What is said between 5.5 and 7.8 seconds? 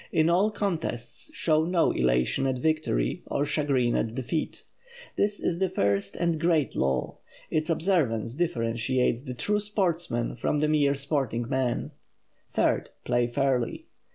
the first and great law. Its